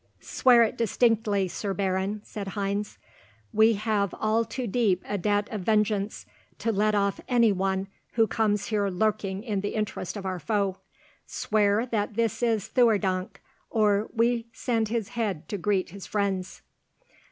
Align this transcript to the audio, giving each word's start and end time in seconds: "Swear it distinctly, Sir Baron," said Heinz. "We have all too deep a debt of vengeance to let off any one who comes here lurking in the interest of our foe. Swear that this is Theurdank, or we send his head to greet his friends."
"Swear 0.23 0.63
it 0.63 0.79
distinctly, 0.79 1.47
Sir 1.47 1.75
Baron," 1.75 2.21
said 2.23 2.57
Heinz. 2.57 2.97
"We 3.53 3.73
have 3.73 4.15
all 4.17 4.43
too 4.43 4.65
deep 4.65 5.03
a 5.07 5.15
debt 5.15 5.47
of 5.51 5.61
vengeance 5.61 6.25
to 6.57 6.71
let 6.71 6.95
off 6.95 7.21
any 7.27 7.51
one 7.51 7.85
who 8.13 8.25
comes 8.25 8.69
here 8.69 8.89
lurking 8.89 9.43
in 9.43 9.61
the 9.61 9.75
interest 9.75 10.17
of 10.17 10.25
our 10.25 10.39
foe. 10.39 10.77
Swear 11.27 11.85
that 11.85 12.15
this 12.15 12.41
is 12.41 12.67
Theurdank, 12.69 13.43
or 13.69 14.09
we 14.11 14.47
send 14.51 14.87
his 14.87 15.09
head 15.09 15.47
to 15.49 15.59
greet 15.59 15.91
his 15.91 16.07
friends." 16.07 16.63